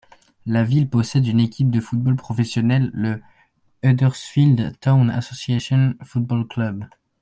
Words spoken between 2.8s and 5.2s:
le Huddersfield Town